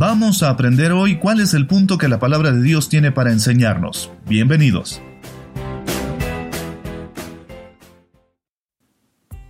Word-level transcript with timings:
Vamos 0.00 0.42
a 0.42 0.48
aprender 0.48 0.92
hoy 0.92 1.18
cuál 1.18 1.40
es 1.40 1.52
el 1.52 1.66
punto 1.66 1.98
que 1.98 2.08
la 2.08 2.18
palabra 2.18 2.52
de 2.52 2.62
Dios 2.62 2.88
tiene 2.88 3.12
para 3.12 3.32
enseñarnos. 3.32 4.10
Bienvenidos. 4.26 5.02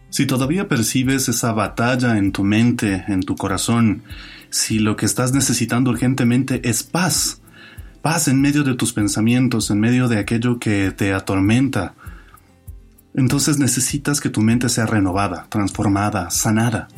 Si 0.08 0.26
todavía 0.26 0.66
percibes 0.66 1.28
esa 1.28 1.52
batalla 1.52 2.18
en 2.18 2.32
tu 2.32 2.42
mente, 2.42 3.04
en 3.06 3.20
tu 3.20 3.36
corazón, 3.36 4.02
si 4.48 4.80
lo 4.80 4.96
que 4.96 5.06
estás 5.06 5.32
necesitando 5.32 5.92
urgentemente 5.92 6.68
es 6.68 6.82
paz, 6.82 7.42
paz 8.02 8.26
en 8.26 8.40
medio 8.40 8.64
de 8.64 8.74
tus 8.74 8.92
pensamientos, 8.92 9.70
en 9.70 9.78
medio 9.78 10.08
de 10.08 10.18
aquello 10.18 10.58
que 10.58 10.90
te 10.90 11.12
atormenta, 11.12 11.94
entonces 13.14 13.60
necesitas 13.60 14.20
que 14.20 14.30
tu 14.30 14.40
mente 14.40 14.68
sea 14.68 14.86
renovada, 14.86 15.46
transformada, 15.48 16.28
sanada. 16.30 16.88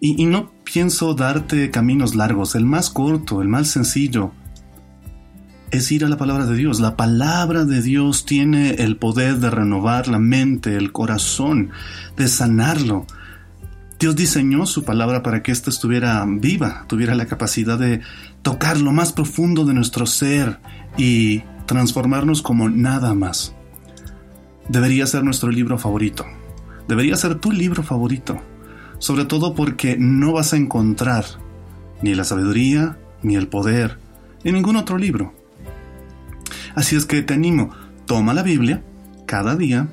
Y, 0.00 0.26
no 0.26 0.52
pienso 0.62 1.14
darte 1.14 1.70
caminos 1.70 2.14
largos, 2.14 2.54
el 2.54 2.64
más 2.64 2.88
corto, 2.88 3.42
el 3.42 3.48
más 3.48 3.68
sencillo, 3.68 4.32
es 5.72 5.90
ir 5.90 6.04
a 6.04 6.08
la 6.08 6.16
palabra 6.16 6.46
de 6.46 6.56
Dios. 6.56 6.78
La 6.78 6.96
palabra 6.96 7.64
de 7.64 7.82
Dios 7.82 8.24
tiene 8.24 8.70
el 8.74 8.96
poder 8.96 9.38
de 9.38 9.50
renovar 9.50 10.06
la 10.06 10.20
mente, 10.20 10.76
el 10.76 10.92
corazón, 10.92 11.70
de 12.16 12.28
sanarlo. 12.28 13.06
Dios 13.98 14.14
diseñó 14.14 14.66
su 14.66 14.84
palabra 14.84 15.24
para 15.24 15.42
que 15.42 15.50
ésta 15.50 15.70
estuviera 15.70 16.24
viva, 16.28 16.84
tuviera 16.86 17.16
la 17.16 17.26
capacidad 17.26 17.76
de 17.76 18.00
tocar 18.42 18.78
lo 18.78 18.92
más 18.92 19.12
profundo 19.12 19.64
de 19.64 19.74
nuestro 19.74 20.06
ser 20.06 20.60
y 20.96 21.42
transformarnos 21.66 22.40
como 22.40 22.68
nada 22.68 23.14
más. 23.14 23.52
Debería 24.68 25.06
ser 25.08 25.24
nuestro 25.24 25.50
libro 25.50 25.76
favorito. 25.76 26.24
Debería 26.86 27.16
ser 27.16 27.34
tu 27.34 27.50
libro 27.50 27.82
favorito 27.82 28.40
sobre 28.98 29.24
todo 29.24 29.54
porque 29.54 29.96
no 29.98 30.32
vas 30.32 30.52
a 30.52 30.56
encontrar 30.56 31.24
ni 32.02 32.14
la 32.14 32.24
sabiduría 32.24 32.98
ni 33.22 33.36
el 33.36 33.48
poder 33.48 33.98
en 34.44 34.54
ningún 34.54 34.76
otro 34.76 34.98
libro. 34.98 35.34
Así 36.74 36.96
es 36.96 37.06
que 37.06 37.22
te 37.22 37.34
animo, 37.34 37.70
toma 38.06 38.34
la 38.34 38.42
Biblia 38.42 38.82
cada 39.26 39.56
día, 39.56 39.88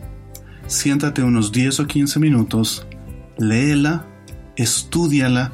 siéntate 0.68 1.24
unos 1.24 1.52
10 1.52 1.82
o 1.82 1.88
15 1.88 2.20
minutos, 2.20 2.88
léela, 3.38 4.06
estudiala, 4.56 5.52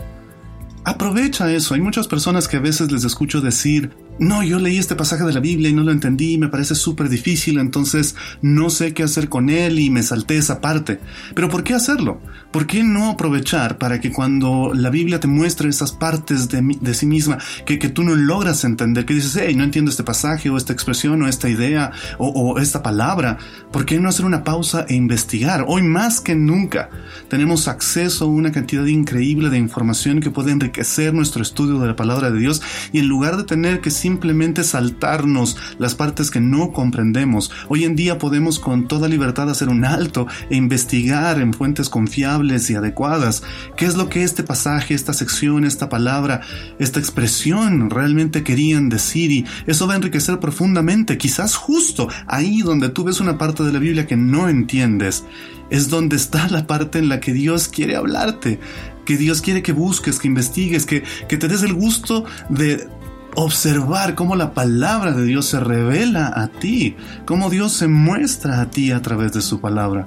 aprovecha 0.84 1.52
eso. 1.52 1.74
Hay 1.74 1.82
muchas 1.82 2.08
personas 2.08 2.48
que 2.48 2.58
a 2.58 2.62
veces 2.62 2.92
les 2.92 3.04
escucho 3.04 3.42
decir, 3.42 3.92
no, 4.20 4.44
yo 4.44 4.59
leí 4.59 4.78
este 4.78 4.95
pasaje 4.95 5.23
de 5.23 5.34
la 5.34 5.40
Biblia 5.40 5.70
y 5.70 5.73
no 5.73 5.84
lo 5.84 5.92
entendí, 5.92 6.38
me 6.38 6.48
parece 6.48 6.76
súper 6.76 7.09
difícil, 7.09 7.58
entonces 7.58 8.16
no 8.42 8.70
sé 8.70 8.94
qué 8.94 9.03
hacer 9.03 9.30
con 9.30 9.50
él 9.50 9.80
y 9.80 9.90
me 9.90 10.03
salté 10.03 10.38
esa 10.38 10.62
parte. 10.62 11.00
Pero 11.34 11.50
¿por 11.50 11.64
qué 11.64 11.73
hacerlo? 11.73 12.22
¿Por 12.52 12.68
qué 12.68 12.84
no 12.84 13.09
aprovechar 13.09 13.78
para 13.78 14.00
que 14.00 14.12
cuando 14.12 14.74
la 14.75 14.90
Biblia 14.90 15.19
te 15.19 15.28
muestre 15.28 15.69
esas 15.69 15.91
partes 15.91 16.50
de, 16.50 16.94
sí 16.94 17.06
misma 17.06 17.38
que, 17.66 17.80
que, 17.80 17.90
tú 17.90 18.03
no 18.03 18.16
logras 18.16 18.63
entender, 18.63 19.06
que 19.06 19.13
dices, 19.13 19.40
hey, 19.41 19.56
no 19.56 19.63
entiendo 19.63 19.90
este 19.90 20.03
pasaje 20.03 20.50
o 20.50 20.57
esta 20.57 20.74
expresión 20.74 21.22
o 21.22 21.28
esta 21.28 21.50
idea 21.50 21.91
o, 22.18 22.28
o 22.28 22.59
esta 22.59 22.84
palabra, 22.84 23.38
¿por 23.72 23.86
qué 23.86 24.00
no 24.00 24.09
hacer 24.09 24.25
una 24.25 24.44
pausa 24.44 24.86
e 24.90 24.96
investigar? 24.96 25.66
Hoy 25.68 25.84
más 25.84 26.19
que 26.19 26.36
nunca 26.36 26.90
tenemos 27.30 27.68
acceso 27.68 28.25
a 28.25 28.28
una 28.28 28.52
cantidad 28.52 28.86
increíble 28.86 29.50
de 29.50 29.57
información 29.57 30.19
que 30.19 30.30
puede 30.30 30.52
enriquecer 30.52 31.13
nuestro 31.13 31.41
estudio 31.41 31.80
de 31.80 31.88
la 31.88 31.96
palabra 31.96 32.30
de 32.30 32.40
Dios 32.40 32.62
y 32.91 33.00
en 33.00 33.07
lugar 33.07 33.38
de 33.38 33.46
tener 33.46 33.80
que 33.80 33.90
simplemente 34.01 34.63
saltarnos 34.63 35.57
las 35.78 35.94
partes 35.94 36.31
que 36.31 36.39
no 36.39 36.72
comprendemos. 36.73 37.51
Hoy 37.69 37.84
en 37.84 37.95
día 37.95 38.17
podemos 38.17 38.57
con 38.57 38.88
toda 38.88 39.07
libertad 39.07 39.50
hacer 39.50 39.69
un 39.69 39.85
alto 39.85 40.25
e 40.50 40.56
investigar 40.56 41.39
en 41.39 41.53
fuentes 41.53 41.88
confiables 41.88 42.67
y 42.72 42.75
adecuadas. 42.75 43.44
Qué 43.78 43.85
es 43.85 43.95
lo 43.95 44.09
que 44.09 44.23
este 44.23 44.41
pasaje, 44.41 44.95
esta 44.95 45.13
sección, 45.13 45.66
esta 45.66 45.88
palabra, 45.88 46.41
esta 46.79 47.00
expresión 47.00 47.91
realmente 47.91 48.44
querían 48.44 48.89
decir 48.89 49.31
y 49.31 49.45
eso 49.67 49.85
va 49.85 49.94
a 49.94 49.97
enriquecer 49.97 50.39
profundamente, 50.39 51.19
quizás 51.19 51.56
justo 51.56 52.09
ahí 52.25 52.63
donde 52.63 52.89
tú 52.89 53.03
ves 53.03 53.19
una 53.19 53.38
parte 53.38 53.63
de 53.63 53.72
la 53.72 53.79
Biblia 53.79 54.07
que 54.07 54.18
no 54.18 54.50
entiendes. 54.50 55.25
Es 55.69 55.89
donde 55.89 56.16
está 56.16 56.50
la 56.50 56.66
parte 56.68 57.00
en 57.00 57.07
la 57.07 57.19
que 57.19 57.33
Dios 57.33 57.68
quiere 57.68 57.95
hablarte, 57.95 58.59
que 59.06 59.16
Dios 59.16 59.41
quiere 59.41 59.62
que 59.62 59.72
busques, 59.72 60.19
que 60.19 60.28
investigues, 60.28 60.85
que, 60.85 61.03
que 61.29 61.38
te 61.38 61.47
des 61.47 61.63
el 61.63 61.73
gusto 61.73 62.25
de 62.50 62.89
observar 63.36 64.16
cómo 64.16 64.36
la 64.36 64.53
palabra 64.53 65.14
de 65.14 65.24
Dios 65.24 65.46
se 65.46 65.59
revela 65.59 66.31
a 66.36 66.47
ti, 66.47 66.96
cómo 67.25 67.50
Dios 67.50 67.72
se 67.72 67.88
muestra 67.88 68.62
a 68.62 68.69
ti 68.69 68.92
a 68.92 69.02
través 69.02 69.34
de 69.34 69.42
su 69.42 69.62
palabra. 69.62 70.06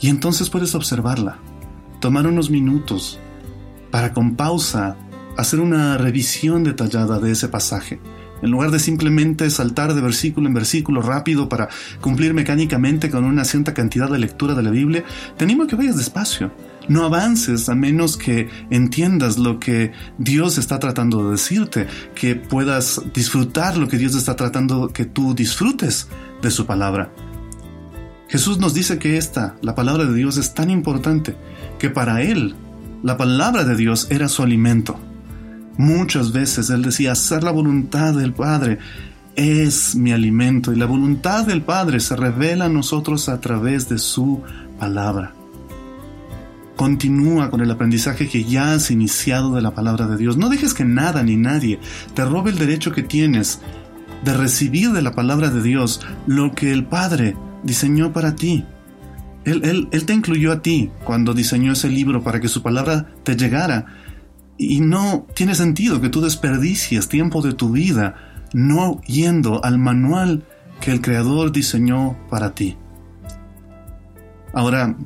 Y 0.00 0.08
entonces 0.08 0.50
puedes 0.50 0.74
observarla, 0.74 1.38
tomar 2.00 2.26
unos 2.26 2.50
minutos 2.50 3.18
para 3.90 4.12
con 4.12 4.36
pausa 4.36 4.96
hacer 5.36 5.60
una 5.60 5.98
revisión 5.98 6.64
detallada 6.64 7.18
de 7.18 7.32
ese 7.32 7.48
pasaje. 7.48 8.00
En 8.42 8.50
lugar 8.50 8.70
de 8.70 8.78
simplemente 8.78 9.50
saltar 9.50 9.94
de 9.94 10.00
versículo 10.00 10.46
en 10.46 10.54
versículo 10.54 11.02
rápido 11.02 11.48
para 11.48 11.68
cumplir 12.00 12.34
mecánicamente 12.34 13.10
con 13.10 13.24
una 13.24 13.44
cierta 13.44 13.74
cantidad 13.74 14.08
de 14.08 14.18
lectura 14.18 14.54
de 14.54 14.62
la 14.62 14.70
Biblia, 14.70 15.04
te 15.36 15.44
animo 15.44 15.64
a 15.64 15.66
que 15.66 15.76
vayas 15.76 15.96
despacio 15.96 16.52
no 16.88 17.04
avances 17.04 17.68
a 17.68 17.74
menos 17.74 18.16
que 18.16 18.48
entiendas 18.70 19.38
lo 19.38 19.58
que 19.58 19.92
Dios 20.18 20.58
está 20.58 20.78
tratando 20.78 21.24
de 21.24 21.32
decirte, 21.32 21.86
que 22.14 22.34
puedas 22.34 23.02
disfrutar 23.14 23.76
lo 23.76 23.88
que 23.88 23.98
Dios 23.98 24.14
está 24.14 24.36
tratando 24.36 24.88
que 24.88 25.04
tú 25.04 25.34
disfrutes 25.34 26.08
de 26.42 26.50
su 26.50 26.66
palabra. 26.66 27.12
Jesús 28.28 28.58
nos 28.58 28.74
dice 28.74 28.98
que 28.98 29.16
esta, 29.16 29.56
la 29.62 29.74
palabra 29.74 30.04
de 30.04 30.14
Dios, 30.14 30.36
es 30.36 30.52
tan 30.54 30.70
importante 30.70 31.34
que 31.78 31.88
para 31.88 32.22
Él 32.22 32.54
la 33.02 33.16
palabra 33.16 33.64
de 33.64 33.76
Dios 33.76 34.06
era 34.10 34.28
su 34.28 34.42
alimento. 34.42 34.98
Muchas 35.76 36.32
veces 36.32 36.68
Él 36.70 36.82
decía, 36.82 37.12
hacer 37.12 37.44
la 37.44 37.52
voluntad 37.52 38.14
del 38.14 38.34
Padre 38.34 38.78
es 39.36 39.94
mi 39.94 40.12
alimento 40.12 40.72
y 40.72 40.76
la 40.76 40.86
voluntad 40.86 41.46
del 41.46 41.62
Padre 41.62 42.00
se 42.00 42.16
revela 42.16 42.64
a 42.64 42.68
nosotros 42.68 43.28
a 43.28 43.40
través 43.40 43.88
de 43.88 43.98
su 43.98 44.42
palabra. 44.78 45.37
Continúa 46.78 47.50
con 47.50 47.60
el 47.60 47.72
aprendizaje 47.72 48.28
que 48.28 48.44
ya 48.44 48.72
has 48.72 48.92
iniciado 48.92 49.52
de 49.56 49.62
la 49.62 49.72
palabra 49.72 50.06
de 50.06 50.16
Dios. 50.16 50.36
No 50.36 50.48
dejes 50.48 50.74
que 50.74 50.84
nada 50.84 51.24
ni 51.24 51.34
nadie 51.34 51.80
te 52.14 52.24
robe 52.24 52.52
el 52.52 52.58
derecho 52.58 52.92
que 52.92 53.02
tienes 53.02 53.60
de 54.24 54.32
recibir 54.32 54.92
de 54.92 55.02
la 55.02 55.10
palabra 55.10 55.50
de 55.50 55.60
Dios 55.60 56.00
lo 56.28 56.54
que 56.54 56.70
el 56.70 56.84
Padre 56.84 57.34
diseñó 57.64 58.12
para 58.12 58.36
ti. 58.36 58.64
Él, 59.44 59.62
él, 59.64 59.88
él 59.90 60.06
te 60.06 60.14
incluyó 60.14 60.52
a 60.52 60.62
ti 60.62 60.92
cuando 61.02 61.34
diseñó 61.34 61.72
ese 61.72 61.88
libro 61.88 62.22
para 62.22 62.38
que 62.38 62.46
su 62.46 62.62
palabra 62.62 63.08
te 63.24 63.34
llegara. 63.34 63.86
Y 64.56 64.80
no 64.80 65.26
tiene 65.34 65.56
sentido 65.56 66.00
que 66.00 66.10
tú 66.10 66.20
desperdicies 66.20 67.08
tiempo 67.08 67.42
de 67.42 67.54
tu 67.54 67.72
vida 67.72 68.14
no 68.52 69.00
yendo 69.02 69.64
al 69.64 69.78
manual 69.78 70.44
que 70.80 70.92
el 70.92 71.00
Creador 71.00 71.50
diseñó 71.50 72.16
para 72.30 72.54
ti. 72.54 72.76
Ahora, 74.52 74.96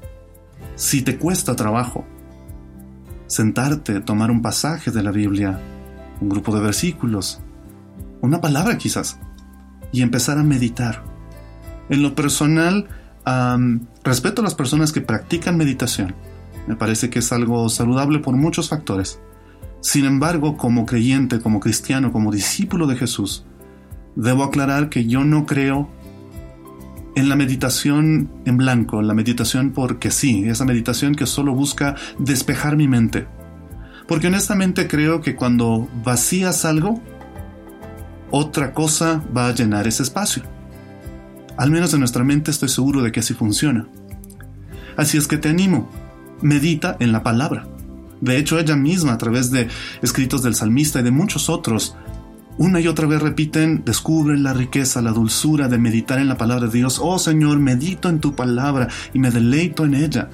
si 0.82 1.02
te 1.02 1.17
cuesta 1.17 1.55
trabajo 1.55 2.05
sentarte, 3.29 4.00
tomar 4.00 4.32
un 4.32 4.43
pasaje 4.43 4.90
de 4.90 5.05
la 5.05 5.12
Biblia, 5.12 5.61
un 6.20 6.29
grupo 6.29 6.52
de 6.52 6.61
versículos, 6.61 7.40
una 8.20 8.40
palabra 8.40 8.76
quizás, 8.79 9.20
y 9.93 10.02
empezar 10.02 10.38
a 10.38 10.43
meditar. 10.43 11.05
En 11.88 12.02
lo 12.02 12.17
personal, 12.17 12.88
respeto 14.02 14.40
a 14.40 14.44
las 14.44 14.56
personas 14.56 14.90
que 14.90 15.00
practican 15.00 15.56
meditación. 15.56 16.17
Me 16.67 16.75
parece 16.75 17.11
que 17.11 17.20
es 17.20 17.32
algo 17.32 17.69
saludable 17.69 18.19
por 18.19 18.35
muchos 18.35 18.69
factores. 18.69 19.20
Sin 19.82 20.05
embargo, 20.05 20.56
como 20.56 20.85
creyente, 20.85 21.38
como 21.38 21.61
cristiano, 21.61 22.11
como 22.11 22.32
discípulo 22.32 22.88
de 22.88 22.96
Jesús, 22.96 23.46
debo 24.17 24.43
aclarar 24.43 24.88
que 24.88 25.06
yo 25.06 25.23
no 25.25 25.46
creo 25.46 25.88
en 27.14 27.29
la 27.29 27.37
meditación 27.37 28.31
en 28.44 28.56
blanco, 28.56 29.03
la 29.03 29.14
meditación 29.14 29.73
porque 29.73 30.11
sí, 30.11 30.44
esa 30.47 30.64
meditación 30.64 31.14
que 31.14 31.26
solo 31.26 31.55
busca 31.55 31.94
despejar 32.19 32.76
mi 32.76 32.88
mente. 32.88 33.26
Porque 34.09 34.29
honestamente 34.29 34.88
creo 34.88 35.20
que 35.20 35.37
cuando 35.37 35.88
vacías 36.05 36.64
algo, 36.64 37.00
otra 38.31 38.73
cosa 38.73 39.23
va 39.37 39.49
a 39.49 39.55
llenar 39.55 39.87
ese 39.87 40.03
espacio. 40.03 40.43
Al 41.56 41.70
menos 41.70 41.93
en 41.93 42.00
nuestra 42.00 42.25
mente 42.25 42.50
estoy 42.50 42.69
seguro 42.69 43.03
de 43.03 43.12
que 43.12 43.20
así 43.20 43.35
funciona. 43.35 43.87
Así 44.97 45.19
es 45.19 45.29
que 45.29 45.38
te 45.38 45.50
animo, 45.50 45.91
medita 46.41 46.97
en 46.99 47.12
la 47.12 47.23
palabra. 47.23 47.69
De 48.20 48.37
hecho, 48.38 48.59
ella 48.59 48.76
misma, 48.76 49.14
a 49.14 49.19
través 49.19 49.50
de 49.50 49.69
escritos 50.00 50.43
del 50.43 50.55
salmista 50.55 51.00
y 51.00 51.03
de 51.03 51.11
muchos 51.11 51.50
otros, 51.50 51.97
una 52.58 52.81
y 52.81 52.87
otra 52.87 53.06
vez 53.06 53.22
repiten, 53.22 53.82
descubre 53.84 54.38
la 54.38 54.52
riqueza, 54.52 55.00
la 55.00 55.12
dulzura 55.12 55.69
de 55.69 55.78
meditar 55.78 56.19
en 56.19 56.28
la 56.28 56.37
palabra 56.37 56.66
de 56.66 56.78
Dios. 56.78 57.00
Oh 57.02 57.19
Señor, 57.19 57.58
medito 57.58 58.08
en 58.08 58.20
tu 58.20 58.34
palabra 58.34 58.88
y 59.14 59.19
me 59.19 59.31
deleito 59.31 59.84
en 59.84 59.94
ella. 59.94 60.28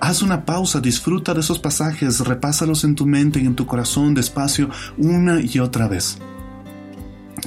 Haz 0.00 0.22
una 0.22 0.44
pausa, 0.44 0.80
disfruta 0.80 1.34
de 1.34 1.40
esos 1.40 1.58
pasajes, 1.58 2.20
repásalos 2.20 2.84
en 2.84 2.94
tu 2.94 3.06
mente 3.06 3.40
y 3.40 3.46
en 3.46 3.54
tu 3.54 3.66
corazón 3.66 4.14
despacio 4.14 4.70
una 4.96 5.40
y 5.40 5.58
otra 5.58 5.88
vez. 5.88 6.18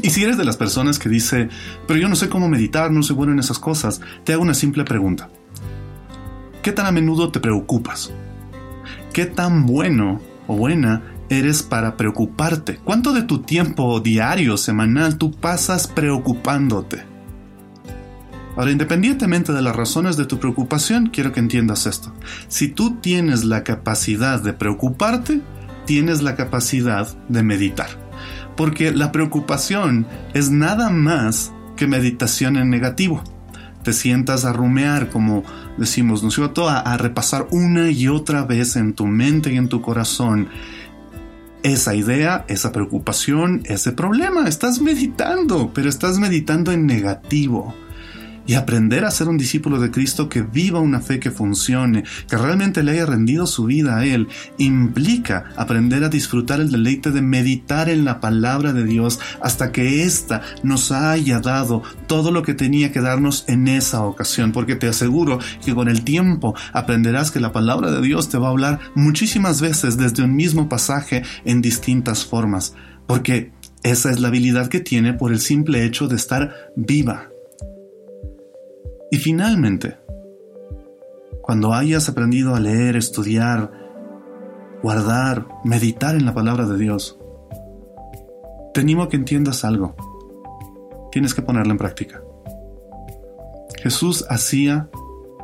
Y 0.02 0.10
si 0.10 0.24
eres 0.24 0.38
de 0.38 0.46
las 0.46 0.58
personas 0.58 1.00
que 1.00 1.10
dice, 1.10 1.50
pero 1.88 2.00
yo 2.00 2.08
no 2.08 2.16
sé 2.16 2.30
cómo 2.30 2.48
meditar, 2.48 2.92
no 2.92 3.02
soy 3.02 3.16
bueno 3.16 3.34
en 3.34 3.40
esas 3.40 3.60
cosas, 3.60 4.02
te 4.24 4.34
hago 4.34 4.44
una 4.44 4.54
simple 4.54 4.84
pregunta. 4.84 5.30
¿Qué 6.62 6.72
tan 6.72 6.86
a 6.86 6.92
menudo 6.92 7.32
te 7.32 7.40
preocupas? 7.40 8.12
¿Qué 9.14 9.26
tan 9.26 9.66
bueno 9.66 10.22
o 10.48 10.56
buena 10.56 11.02
eres 11.30 11.64
para 11.64 11.98
preocuparte? 11.98 12.80
¿Cuánto 12.84 13.14
de 13.14 13.24
tu 13.24 13.40
tiempo 13.40 14.00
diario, 14.00 14.58
semanal, 14.58 15.18
tú 15.18 15.32
pasas 15.32 15.88
preocupándote? 15.88 17.16
Ahora, 18.56 18.72
independientemente 18.72 19.52
de 19.52 19.62
las 19.62 19.76
razones 19.76 20.16
de 20.16 20.26
tu 20.26 20.40
preocupación, 20.40 21.08
quiero 21.08 21.34
que 21.34 21.42
entiendas 21.42 21.86
esto. 21.88 22.14
Si 22.48 22.70
tú 22.70 22.96
tienes 23.02 23.44
la 23.44 23.64
capacidad 23.64 24.42
de 24.42 24.54
preocuparte, 24.54 25.42
tienes 25.86 26.22
la 26.22 26.36
capacidad 26.36 27.08
de 27.28 27.44
meditar. 27.44 27.90
Porque 28.56 28.92
la 28.92 29.12
preocupación 29.12 30.08
es 30.34 30.50
nada 30.52 30.90
más 30.90 31.52
que 31.76 31.88
meditación 31.88 32.56
en 32.56 32.70
negativo. 32.70 33.22
Te 33.84 33.92
sientas 33.92 34.46
a 34.46 34.54
rumear, 34.54 35.10
como 35.10 35.44
decimos, 35.78 36.24
¿no 36.24 36.30
es 36.30 36.36
cierto? 36.36 36.70
A, 36.70 36.80
a 36.80 36.98
repasar 36.98 37.48
una 37.52 37.92
y 37.92 38.08
otra 38.08 38.46
vez 38.46 38.78
en 38.78 38.94
tu 38.94 39.06
mente 39.06 39.54
y 39.54 39.58
en 39.58 39.68
tu 39.68 39.82
corazón 39.82 40.48
esa 41.66 41.96
idea, 41.96 42.46
esa 42.48 42.72
preocupación, 42.72 43.64
ese 43.66 43.92
problema. 43.92 44.48
Estás 44.48 44.82
meditando, 44.82 45.72
pero 45.74 45.90
estás 45.90 46.20
meditando 46.20 46.72
en 46.72 46.86
negativo 46.86 47.74
y 48.48 48.54
aprender 48.54 49.06
a 49.06 49.12
ser 49.12 49.28
un 49.28 49.38
discípulo 49.38 49.80
de 49.80 49.92
Cristo 49.92 50.30
que 50.30 50.42
viva 50.42 50.80
una 50.80 51.00
fe 51.00 51.20
que 51.20 51.32
funcione, 51.32 52.04
que 52.30 52.38
realmente 52.38 52.84
le 52.84 52.92
haya 52.92 53.06
rendido 53.06 53.48
su 53.48 53.66
vida 53.66 53.98
a 53.98 54.06
Él, 54.06 54.28
implica 54.58 55.46
aprender 55.56 56.04
a 56.04 56.10
disfrutar 56.10 56.60
el 56.60 56.72
deleite 56.72 57.12
de 57.12 57.22
meditar 57.22 57.90
en 57.90 58.06
la 58.06 58.20
palabra 58.20 58.74
de 58.74 58.84
Dios 58.84 59.20
hasta 59.42 59.72
que 59.72 60.04
ésta 60.04 60.42
nos 60.64 60.92
haya 60.92 61.40
dado 61.40 61.84
todo 62.08 62.32
lo 62.32 62.44
que 62.44 62.54
tenía 62.54 62.92
que 62.92 63.02
darnos 63.02 63.46
en 63.48 63.68
esa 63.68 64.02
ocasión, 64.02 64.52
porque 64.52 64.76
te 64.76 64.88
aseguro 64.88 65.40
que 65.64 65.74
con 65.74 65.90
el 65.90 66.04
tiempo 66.04 66.56
aprenderás 66.74 67.32
que 67.32 67.40
la 67.40 67.52
palabra 67.52 67.92
de 67.92 68.02
Dios 68.02 68.30
te 68.30 68.38
va 68.38 68.48
a 68.48 68.52
hablar 68.52 68.80
muchísimas 68.96 69.62
veces 69.62 69.98
desde 69.98 70.24
un 70.24 70.36
mismo 70.36 70.70
pasaje 70.70 71.24
en 71.46 71.62
distintas 71.62 72.26
formas, 72.26 72.74
porque 73.08 73.52
esa 73.84 74.10
es 74.12 74.20
la 74.20 74.30
habilidad 74.30 74.68
que 74.68 74.80
tiene 74.80 75.14
por 75.14 75.32
el 75.32 75.40
simple 75.40 75.86
hecho 75.86 76.08
de 76.08 76.16
estar 76.16 76.72
viva. 76.76 77.30
Y 79.12 79.18
finalmente, 79.18 79.98
cuando 81.42 81.74
hayas 81.74 82.10
aprendido 82.10 82.56
a 82.56 82.60
leer, 82.60 82.96
estudiar, 82.96 83.72
guardar, 84.82 85.48
meditar 85.64 86.16
en 86.16 86.26
la 86.26 86.34
palabra 86.34 86.66
de 86.66 86.78
Dios, 86.78 87.20
te 88.74 88.82
animo 88.82 89.04
a 89.04 89.10
que 89.10 89.16
entiendas 89.16 89.64
algo. 89.64 89.96
Tienes 91.12 91.34
que 91.34 91.42
ponerlo 91.42 91.72
en 91.72 91.78
práctica. 91.78 92.22
Jesús 93.82 94.26
hacía 94.30 94.90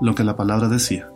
lo 0.01 0.15
que 0.15 0.23
la 0.23 0.35
palabra 0.35 0.67
decía. 0.67 1.10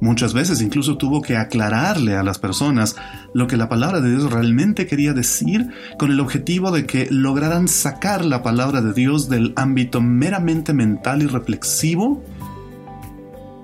Muchas 0.00 0.32
veces 0.32 0.62
incluso 0.62 0.96
tuvo 0.96 1.22
que 1.22 1.36
aclararle 1.36 2.16
a 2.16 2.22
las 2.22 2.38
personas 2.38 2.96
lo 3.34 3.48
que 3.48 3.56
la 3.56 3.68
palabra 3.68 4.00
de 4.00 4.10
Dios 4.10 4.30
realmente 4.30 4.86
quería 4.86 5.12
decir 5.12 5.70
con 5.98 6.12
el 6.12 6.20
objetivo 6.20 6.70
de 6.70 6.86
que 6.86 7.08
lograran 7.10 7.66
sacar 7.66 8.24
la 8.24 8.42
palabra 8.42 8.80
de 8.80 8.92
Dios 8.92 9.28
del 9.28 9.52
ámbito 9.56 10.00
meramente 10.00 10.72
mental 10.72 11.22
y 11.22 11.26
reflexivo 11.26 12.22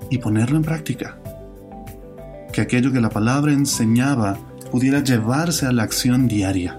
y 0.09 0.17
ponerlo 0.17 0.57
en 0.57 0.63
práctica. 0.63 1.17
Que 2.51 2.61
aquello 2.61 2.91
que 2.91 3.01
la 3.01 3.09
palabra 3.09 3.53
enseñaba 3.53 4.37
pudiera 4.71 5.01
llevarse 5.01 5.65
a 5.65 5.71
la 5.71 5.83
acción 5.83 6.27
diaria. 6.27 6.77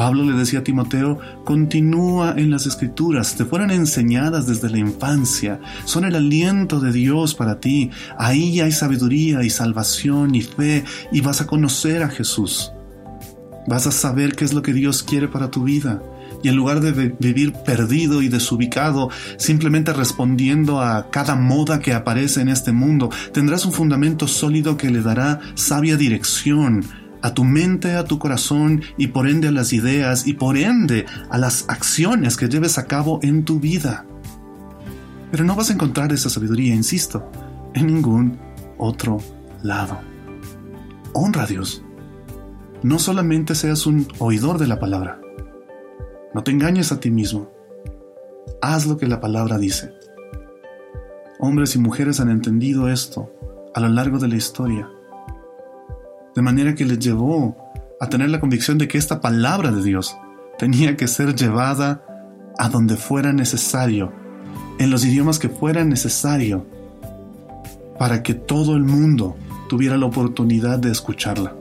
Pablo 0.00 0.24
le 0.24 0.32
decía 0.32 0.60
a 0.60 0.64
Timoteo, 0.64 1.18
continúa 1.44 2.32
en 2.38 2.50
las 2.50 2.64
escrituras, 2.64 3.34
te 3.34 3.44
fueron 3.44 3.70
enseñadas 3.70 4.46
desde 4.46 4.70
la 4.70 4.78
infancia, 4.78 5.60
son 5.84 6.06
el 6.06 6.16
aliento 6.16 6.80
de 6.80 6.90
Dios 6.90 7.34
para 7.34 7.60
ti, 7.60 7.90
ahí 8.16 8.62
hay 8.62 8.72
sabiduría 8.72 9.42
y 9.42 9.50
salvación 9.50 10.34
y 10.34 10.40
fe 10.40 10.84
y 11.12 11.20
vas 11.20 11.42
a 11.42 11.46
conocer 11.46 12.02
a 12.02 12.08
Jesús. 12.08 12.72
Vas 13.66 13.86
a 13.86 13.92
saber 13.92 14.36
qué 14.36 14.46
es 14.46 14.54
lo 14.54 14.62
que 14.62 14.72
Dios 14.72 15.02
quiere 15.02 15.28
para 15.28 15.50
tu 15.50 15.64
vida. 15.64 16.02
Y 16.42 16.48
en 16.48 16.56
lugar 16.56 16.80
de 16.80 17.14
vivir 17.20 17.52
perdido 17.52 18.22
y 18.22 18.30
desubicado, 18.30 19.10
simplemente 19.36 19.92
respondiendo 19.92 20.80
a 20.80 21.10
cada 21.10 21.36
moda 21.36 21.80
que 21.80 21.92
aparece 21.92 22.40
en 22.40 22.48
este 22.48 22.72
mundo, 22.72 23.10
tendrás 23.34 23.66
un 23.66 23.72
fundamento 23.72 24.26
sólido 24.26 24.78
que 24.78 24.88
le 24.88 25.02
dará 25.02 25.40
sabia 25.56 25.98
dirección, 25.98 26.86
a 27.22 27.34
tu 27.34 27.44
mente, 27.44 27.96
a 27.96 28.04
tu 28.04 28.18
corazón 28.18 28.82
y 28.96 29.08
por 29.08 29.28
ende 29.28 29.48
a 29.48 29.52
las 29.52 29.72
ideas 29.72 30.26
y 30.26 30.34
por 30.34 30.56
ende 30.56 31.06
a 31.30 31.38
las 31.38 31.68
acciones 31.68 32.36
que 32.36 32.48
lleves 32.48 32.78
a 32.78 32.86
cabo 32.86 33.20
en 33.22 33.44
tu 33.44 33.60
vida. 33.60 34.06
Pero 35.30 35.44
no 35.44 35.54
vas 35.54 35.70
a 35.70 35.74
encontrar 35.74 36.12
esa 36.12 36.30
sabiduría, 36.30 36.74
insisto, 36.74 37.30
en 37.74 37.86
ningún 37.86 38.38
otro 38.78 39.18
lado. 39.62 39.98
Honra 41.12 41.44
a 41.44 41.46
Dios. 41.46 41.84
No 42.82 42.98
solamente 42.98 43.54
seas 43.54 43.86
un 43.86 44.08
oidor 44.18 44.58
de 44.58 44.66
la 44.66 44.80
palabra. 44.80 45.20
No 46.34 46.42
te 46.42 46.50
engañes 46.50 46.92
a 46.92 47.00
ti 47.00 47.10
mismo. 47.10 47.50
Haz 48.62 48.86
lo 48.86 48.96
que 48.96 49.06
la 49.06 49.20
palabra 49.20 49.58
dice. 49.58 49.92
Hombres 51.38 51.74
y 51.76 51.78
mujeres 51.78 52.20
han 52.20 52.30
entendido 52.30 52.88
esto 52.88 53.32
a 53.74 53.80
lo 53.80 53.88
largo 53.88 54.18
de 54.18 54.28
la 54.28 54.36
historia 54.36 54.88
de 56.34 56.42
manera 56.42 56.74
que 56.74 56.84
les 56.84 56.98
llevó 56.98 57.56
a 58.00 58.08
tener 58.08 58.30
la 58.30 58.40
convicción 58.40 58.78
de 58.78 58.88
que 58.88 58.98
esta 58.98 59.20
palabra 59.20 59.70
de 59.70 59.82
Dios 59.82 60.16
tenía 60.58 60.96
que 60.96 61.08
ser 61.08 61.34
llevada 61.34 62.04
a 62.58 62.68
donde 62.68 62.96
fuera 62.96 63.32
necesario, 63.32 64.12
en 64.78 64.90
los 64.90 65.04
idiomas 65.04 65.38
que 65.38 65.48
fuera 65.48 65.84
necesario, 65.84 66.66
para 67.98 68.22
que 68.22 68.34
todo 68.34 68.76
el 68.76 68.84
mundo 68.84 69.36
tuviera 69.68 69.96
la 69.96 70.06
oportunidad 70.06 70.78
de 70.78 70.90
escucharla. 70.90 71.54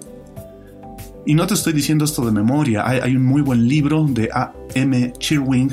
Y 1.26 1.36
no 1.36 1.46
te 1.46 1.54
estoy 1.54 1.74
diciendo 1.74 2.06
esto 2.06 2.26
de 2.26 2.32
memoria, 2.32 2.88
hay, 2.88 3.16
un 3.16 3.24
muy 3.24 3.42
buen 3.42 3.68
libro 3.68 4.06
de 4.06 4.30
A. 4.34 4.54
M. 4.74 5.14
Chirwing 5.20 5.72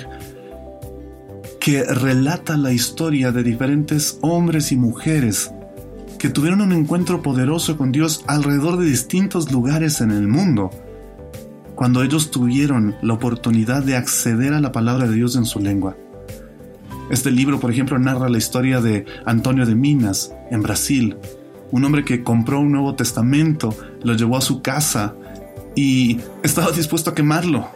que 1.61 1.83
relata 1.83 2.57
la 2.57 2.73
historia 2.73 3.33
de 3.33 3.43
diferentes 3.43 4.19
hombres 4.21 4.71
y 4.71 4.77
mujeres 4.77 5.51
que 6.19 6.31
tuvieron 6.31 6.61
un 6.61 6.73
encuentro 6.73 7.23
poderoso 7.23 7.77
con 7.77 7.93
Dios 7.93 8.25
alrededor 8.27 8.79
de 8.79 8.87
distintos 8.87 9.53
lugares 9.53 10.01
en 10.01 10.11
el 10.11 10.29
mundo, 10.29 10.71
cuando 11.75 12.03
ellos 12.03 12.31
tuvieron 12.31 12.97
la 13.03 13.15
oportunidad 13.15 13.83
de 13.83 13.97
acceder 13.97 14.55
a 14.55 14.61
la 14.61 14.73
palabra 14.73 15.07
de 15.07 15.15
Dios 15.15 15.37
en 15.37 15.45
su 15.45 15.61
lengua. 15.61 15.97
Este 17.11 17.31
libro, 17.31 17.61
por 17.61 17.71
ejemplo, 17.71 17.99
narra 17.99 18.29
la 18.29 18.39
historia 18.39 18.81
de 18.81 19.05
Antonio 19.25 19.67
de 19.67 19.75
Minas, 19.75 20.35
en 20.51 20.63
Brasil, 20.63 21.17
un 21.71 21.85
hombre 21.85 22.05
que 22.05 22.23
compró 22.23 22.61
un 22.61 22.73
Nuevo 22.73 22.95
Testamento, 22.95 23.75
lo 24.03 24.15
llevó 24.15 24.37
a 24.37 24.41
su 24.41 24.63
casa 24.63 25.15
y 25.75 26.19
estaba 26.43 26.73
dispuesto 26.73 27.11
a 27.11 27.15
quemarlo. 27.15 27.69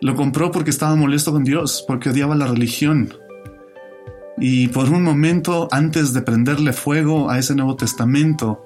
Lo 0.00 0.14
compró 0.14 0.50
porque 0.50 0.70
estaba 0.70 0.94
molesto 0.94 1.32
con 1.32 1.44
Dios, 1.44 1.84
porque 1.86 2.10
odiaba 2.10 2.36
la 2.36 2.46
religión, 2.46 3.14
y 4.38 4.68
por 4.68 4.90
un 4.90 5.02
momento, 5.02 5.68
antes 5.70 6.12
de 6.12 6.22
prenderle 6.22 6.72
fuego 6.72 7.30
a 7.30 7.38
ese 7.38 7.54
Nuevo 7.54 7.76
Testamento, 7.76 8.64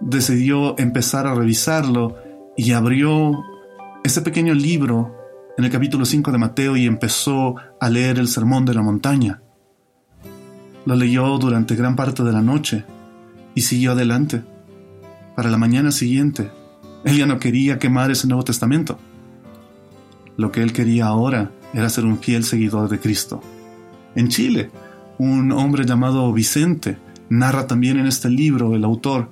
decidió 0.00 0.78
empezar 0.78 1.26
a 1.26 1.34
revisarlo 1.34 2.16
y 2.56 2.72
abrió 2.72 3.42
ese 4.04 4.22
pequeño 4.22 4.54
libro 4.54 5.16
en 5.58 5.64
el 5.64 5.70
capítulo 5.70 6.04
5 6.04 6.30
de 6.30 6.38
Mateo 6.38 6.76
y 6.76 6.86
empezó 6.86 7.56
a 7.80 7.90
leer 7.90 8.18
el 8.18 8.28
Sermón 8.28 8.64
de 8.64 8.74
la 8.74 8.82
Montaña. 8.82 9.42
Lo 10.84 10.94
leyó 10.94 11.38
durante 11.38 11.74
gran 11.74 11.96
parte 11.96 12.22
de 12.22 12.32
la 12.32 12.42
noche 12.42 12.84
y 13.54 13.62
siguió 13.62 13.92
adelante. 13.92 14.42
Para 15.34 15.50
la 15.50 15.58
mañana 15.58 15.90
siguiente, 15.90 16.50
él 17.04 17.18
ya 17.18 17.26
no 17.26 17.38
quería 17.38 17.78
quemar 17.78 18.10
ese 18.10 18.28
Nuevo 18.28 18.44
Testamento. 18.44 18.98
Lo 20.36 20.52
que 20.52 20.62
él 20.62 20.72
quería 20.72 21.06
ahora 21.06 21.50
era 21.72 21.88
ser 21.88 22.04
un 22.04 22.18
fiel 22.18 22.44
seguidor 22.44 22.88
de 22.88 23.00
Cristo. 23.00 23.40
En 24.14 24.28
Chile, 24.28 24.70
un 25.18 25.52
hombre 25.52 25.84
llamado 25.84 26.32
Vicente 26.32 26.98
narra 27.28 27.66
también 27.66 27.98
en 27.98 28.06
este 28.06 28.28
libro 28.28 28.74
el 28.74 28.84
autor 28.84 29.30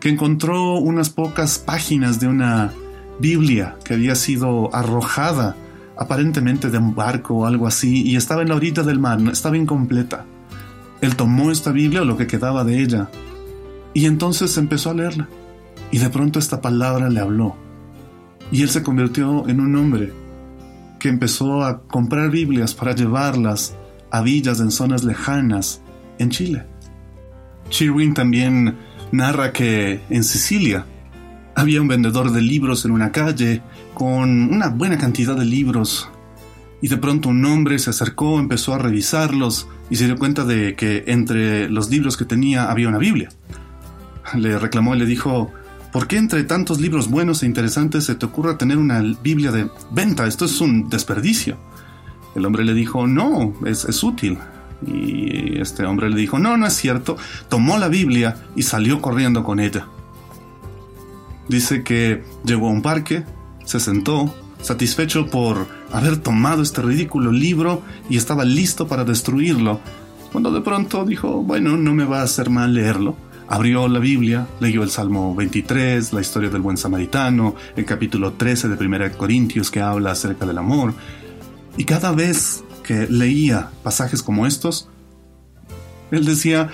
que 0.00 0.08
encontró 0.08 0.74
unas 0.74 1.10
pocas 1.10 1.58
páginas 1.58 2.20
de 2.20 2.28
una 2.28 2.72
Biblia 3.18 3.76
que 3.84 3.94
había 3.94 4.14
sido 4.14 4.74
arrojada 4.74 5.56
aparentemente 5.96 6.70
de 6.70 6.78
un 6.78 6.94
barco 6.94 7.34
o 7.34 7.46
algo 7.46 7.66
así 7.66 8.02
y 8.02 8.16
estaba 8.16 8.42
en 8.42 8.48
la 8.48 8.56
orilla 8.56 8.82
del 8.82 8.98
mar, 8.98 9.18
estaba 9.32 9.56
incompleta. 9.56 10.26
Él 11.00 11.16
tomó 11.16 11.50
esta 11.50 11.70
Biblia 11.70 12.02
o 12.02 12.04
lo 12.04 12.16
que 12.16 12.26
quedaba 12.26 12.64
de 12.64 12.82
ella 12.82 13.08
y 13.94 14.06
entonces 14.06 14.58
empezó 14.58 14.90
a 14.90 14.94
leerla. 14.94 15.28
Y 15.90 15.98
de 15.98 16.10
pronto 16.10 16.38
esta 16.38 16.60
palabra 16.60 17.08
le 17.08 17.20
habló. 17.20 17.54
Y 18.50 18.62
él 18.62 18.68
se 18.68 18.82
convirtió 18.82 19.48
en 19.48 19.60
un 19.60 19.76
hombre 19.76 20.12
que 20.98 21.08
empezó 21.08 21.62
a 21.62 21.82
comprar 21.82 22.30
Biblias 22.30 22.74
para 22.74 22.94
llevarlas 22.94 23.76
a 24.14 24.22
villas 24.22 24.60
en 24.60 24.70
zonas 24.70 25.02
lejanas 25.02 25.80
en 26.20 26.30
Chile. 26.30 26.64
Chirwin 27.68 28.14
también 28.14 28.76
narra 29.10 29.52
que 29.52 30.02
en 30.08 30.22
Sicilia 30.22 30.86
había 31.56 31.82
un 31.82 31.88
vendedor 31.88 32.30
de 32.30 32.40
libros 32.40 32.84
en 32.84 32.92
una 32.92 33.10
calle 33.10 33.60
con 33.92 34.52
una 34.54 34.68
buena 34.68 34.98
cantidad 34.98 35.34
de 35.34 35.44
libros 35.44 36.08
y 36.80 36.86
de 36.86 36.96
pronto 36.96 37.28
un 37.30 37.44
hombre 37.44 37.80
se 37.80 37.90
acercó, 37.90 38.38
empezó 38.38 38.72
a 38.72 38.78
revisarlos 38.78 39.66
y 39.90 39.96
se 39.96 40.06
dio 40.06 40.16
cuenta 40.16 40.44
de 40.44 40.76
que 40.76 41.02
entre 41.08 41.68
los 41.68 41.90
libros 41.90 42.16
que 42.16 42.24
tenía 42.24 42.70
había 42.70 42.88
una 42.88 42.98
Biblia. 42.98 43.30
Le 44.36 44.60
reclamó 44.60 44.94
y 44.94 45.00
le 45.00 45.06
dijo, 45.06 45.50
¿por 45.92 46.06
qué 46.06 46.18
entre 46.18 46.44
tantos 46.44 46.80
libros 46.80 47.10
buenos 47.10 47.42
e 47.42 47.46
interesantes 47.46 48.04
se 48.04 48.14
te 48.14 48.26
ocurra 48.26 48.58
tener 48.58 48.78
una 48.78 49.02
Biblia 49.24 49.50
de 49.50 49.68
venta? 49.90 50.28
Esto 50.28 50.44
es 50.44 50.60
un 50.60 50.88
desperdicio. 50.88 51.58
El 52.34 52.44
hombre 52.46 52.64
le 52.64 52.74
dijo, 52.74 53.06
no, 53.06 53.54
es, 53.66 53.84
es 53.84 54.02
útil. 54.02 54.38
Y 54.86 55.60
este 55.60 55.84
hombre 55.84 56.10
le 56.10 56.16
dijo, 56.16 56.38
no, 56.38 56.56
no 56.56 56.66
es 56.66 56.74
cierto. 56.74 57.16
Tomó 57.48 57.78
la 57.78 57.88
Biblia 57.88 58.36
y 58.56 58.62
salió 58.62 59.00
corriendo 59.00 59.44
con 59.44 59.60
ella. 59.60 59.86
Dice 61.48 61.82
que 61.82 62.22
llegó 62.44 62.68
a 62.68 62.72
un 62.72 62.82
parque, 62.82 63.24
se 63.64 63.78
sentó, 63.78 64.34
satisfecho 64.62 65.26
por 65.26 65.66
haber 65.92 66.16
tomado 66.16 66.62
este 66.62 66.80
ridículo 66.82 67.30
libro 67.30 67.82
y 68.08 68.16
estaba 68.16 68.44
listo 68.44 68.88
para 68.88 69.04
destruirlo, 69.04 69.80
cuando 70.32 70.50
de 70.50 70.62
pronto 70.62 71.04
dijo, 71.04 71.42
bueno, 71.42 71.76
no 71.76 71.94
me 71.94 72.04
va 72.04 72.20
a 72.20 72.24
hacer 72.24 72.50
mal 72.50 72.74
leerlo. 72.74 73.16
Abrió 73.46 73.86
la 73.88 73.98
Biblia, 73.98 74.46
leyó 74.58 74.82
el 74.82 74.90
Salmo 74.90 75.34
23, 75.34 76.14
la 76.14 76.22
historia 76.22 76.48
del 76.48 76.62
buen 76.62 76.78
samaritano, 76.78 77.54
el 77.76 77.84
capítulo 77.84 78.32
13 78.32 78.68
de 78.68 78.86
1 78.86 79.18
Corintios 79.18 79.70
que 79.70 79.82
habla 79.82 80.12
acerca 80.12 80.46
del 80.46 80.56
amor, 80.56 80.94
y 81.76 81.84
cada 81.84 82.12
vez 82.12 82.64
que 82.82 83.06
leía 83.08 83.70
pasajes 83.82 84.22
como 84.22 84.46
estos, 84.46 84.88
él 86.10 86.24
decía, 86.24 86.70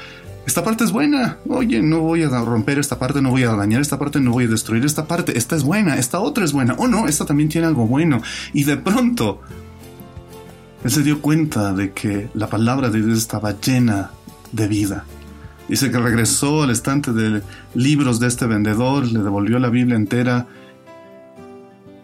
esta 0.46 0.64
parte 0.64 0.84
es 0.84 0.92
buena, 0.92 1.38
oye, 1.48 1.82
no 1.82 2.00
voy 2.00 2.22
a 2.22 2.28
romper 2.28 2.78
esta 2.78 2.98
parte, 2.98 3.22
no 3.22 3.30
voy 3.30 3.44
a 3.44 3.52
dañar 3.52 3.80
esta 3.80 3.98
parte, 3.98 4.20
no 4.20 4.32
voy 4.32 4.44
a 4.44 4.48
destruir 4.48 4.84
esta 4.84 5.06
parte, 5.06 5.38
esta 5.38 5.56
es 5.56 5.62
buena, 5.62 5.96
esta 5.96 6.20
otra 6.20 6.44
es 6.44 6.52
buena, 6.52 6.74
oh 6.78 6.88
no, 6.88 7.06
esta 7.06 7.24
también 7.24 7.48
tiene 7.48 7.66
algo 7.66 7.86
bueno. 7.86 8.20
Y 8.52 8.64
de 8.64 8.76
pronto, 8.76 9.40
él 10.84 10.90
se 10.90 11.02
dio 11.02 11.20
cuenta 11.22 11.72
de 11.72 11.92
que 11.92 12.30
la 12.34 12.48
palabra 12.48 12.90
de 12.90 13.02
Dios 13.02 13.18
estaba 13.18 13.58
llena 13.60 14.10
de 14.52 14.66
vida. 14.66 15.04
Dice 15.68 15.90
que 15.90 15.98
regresó 15.98 16.64
al 16.64 16.70
estante 16.70 17.12
de 17.12 17.42
libros 17.74 18.18
de 18.18 18.26
este 18.26 18.46
vendedor, 18.46 19.06
le 19.06 19.22
devolvió 19.22 19.58
la 19.60 19.68
Biblia 19.68 19.94
entera 19.94 20.48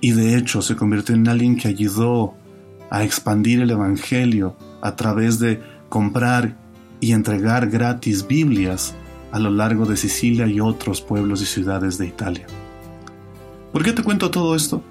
y 0.01 0.13
de 0.13 0.37
hecho 0.37 0.63
se 0.63 0.77
convirtió 0.77 1.17
en 1.17 1.27
alguien 1.27 1.57
que 1.57 1.67
ayudó 1.67 2.35
a 2.91 3.05
expandir 3.05 3.61
el 3.61 3.71
Evangelio 3.71 4.57
a 4.83 4.97
través 4.97 5.39
de 5.39 5.61
comprar 5.89 6.57
y 7.01 7.13
entregar 7.13 7.69
gratis 7.69 8.27
Biblias 8.27 8.95
a 9.33 9.39
lo 9.39 9.51
largo 9.51 9.87
de 9.87 9.97
Sicilia 9.97 10.47
y 10.47 10.61
otros 10.61 11.01
pueblos 11.01 11.43
y 11.43 11.47
ciudades 11.47 11.99
de 11.99 12.07
Italia. 12.07 12.47
¿Por 13.73 13.83
qué 13.83 13.93
te 13.93 14.03
cuento 14.03 14.31
todo 14.31 14.55
esto? 14.57 14.83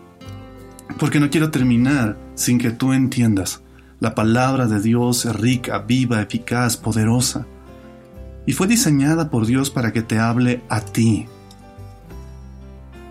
Porque 0.99 1.19
no 1.19 1.29
quiero 1.29 1.49
terminar 1.51 2.17
sin 2.35 2.59
que 2.59 2.71
tú 2.71 2.93
entiendas. 2.93 3.61
La 3.99 4.13
palabra 4.13 4.67
de 4.67 4.79
Dios 4.81 5.25
es 5.25 5.35
rica, 5.35 5.79
viva, 5.79 6.21
eficaz, 6.21 6.77
poderosa. 6.77 7.47
Y 8.45 8.53
fue 8.53 8.67
diseñada 8.67 9.29
por 9.29 9.45
Dios 9.45 9.71
para 9.71 9.91
que 9.91 10.03
te 10.03 10.19
hable 10.19 10.61
a 10.69 10.81
ti. 10.81 11.25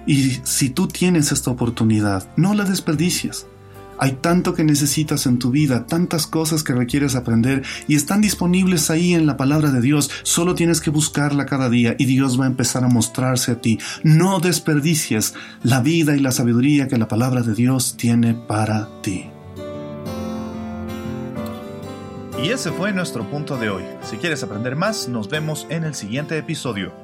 Y 0.06 0.38
si 0.44 0.70
tú 0.70 0.86
tienes 0.86 1.32
esta 1.32 1.50
oportunidad, 1.50 2.28
no 2.36 2.54
la 2.54 2.64
desperdicies. 2.64 3.46
Hay 3.98 4.12
tanto 4.12 4.54
que 4.54 4.64
necesitas 4.64 5.26
en 5.26 5.38
tu 5.38 5.50
vida, 5.50 5.86
tantas 5.86 6.26
cosas 6.26 6.62
que 6.62 6.72
requieres 6.72 7.14
aprender 7.14 7.62
y 7.88 7.96
están 7.96 8.20
disponibles 8.20 8.90
ahí 8.90 9.14
en 9.14 9.26
la 9.26 9.36
palabra 9.36 9.70
de 9.70 9.80
Dios. 9.80 10.10
Solo 10.22 10.54
tienes 10.54 10.80
que 10.80 10.90
buscarla 10.90 11.46
cada 11.46 11.70
día 11.70 11.94
y 11.98 12.06
Dios 12.06 12.38
va 12.38 12.44
a 12.44 12.48
empezar 12.48 12.84
a 12.84 12.88
mostrarse 12.88 13.52
a 13.52 13.60
ti. 13.60 13.78
No 14.02 14.40
desperdicies 14.40 15.34
la 15.62 15.80
vida 15.80 16.16
y 16.16 16.20
la 16.20 16.32
sabiduría 16.32 16.88
que 16.88 16.98
la 16.98 17.08
palabra 17.08 17.42
de 17.42 17.54
Dios 17.54 17.96
tiene 17.96 18.34
para 18.34 18.88
ti. 19.02 19.26
Y 22.42 22.48
ese 22.50 22.72
fue 22.72 22.92
nuestro 22.92 23.28
punto 23.30 23.56
de 23.56 23.70
hoy. 23.70 23.84
Si 24.02 24.16
quieres 24.16 24.42
aprender 24.42 24.76
más, 24.76 25.08
nos 25.08 25.28
vemos 25.28 25.66
en 25.70 25.84
el 25.84 25.94
siguiente 25.94 26.36
episodio. 26.36 27.03